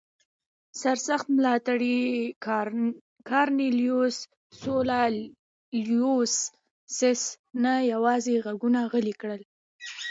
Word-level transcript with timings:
سرسخت 0.81 1.27
ملاتړي 1.37 1.99
کارنلیوس 3.29 4.15
سولا 4.61 5.01
لوسیوس 5.87 7.23
نه 7.63 7.73
یوازې 7.93 8.33
غږونه 8.45 8.79
غلي 8.91 9.13
کړل 9.21 9.41